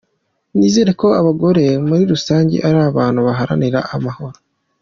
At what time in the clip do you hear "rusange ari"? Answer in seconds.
2.11-2.79